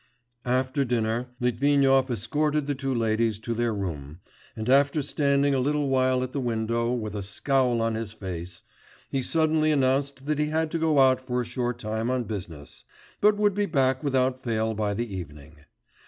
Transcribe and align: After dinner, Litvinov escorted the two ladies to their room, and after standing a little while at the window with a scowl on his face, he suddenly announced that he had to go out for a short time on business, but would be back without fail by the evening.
After 0.47 0.83
dinner, 0.83 1.27
Litvinov 1.39 2.09
escorted 2.09 2.65
the 2.65 2.73
two 2.73 2.91
ladies 2.95 3.37
to 3.37 3.53
their 3.53 3.71
room, 3.71 4.19
and 4.55 4.67
after 4.67 5.03
standing 5.03 5.53
a 5.53 5.59
little 5.59 5.89
while 5.89 6.23
at 6.23 6.33
the 6.33 6.39
window 6.39 6.91
with 6.91 7.13
a 7.13 7.21
scowl 7.21 7.81
on 7.83 7.93
his 7.93 8.11
face, 8.11 8.63
he 9.11 9.21
suddenly 9.21 9.69
announced 9.71 10.25
that 10.25 10.39
he 10.39 10.47
had 10.47 10.71
to 10.71 10.79
go 10.79 10.97
out 10.97 11.21
for 11.21 11.39
a 11.39 11.45
short 11.45 11.77
time 11.77 12.09
on 12.09 12.23
business, 12.23 12.83
but 13.19 13.37
would 13.37 13.53
be 13.53 13.67
back 13.67 14.03
without 14.03 14.43
fail 14.43 14.73
by 14.73 14.95
the 14.95 15.15
evening. 15.15 15.57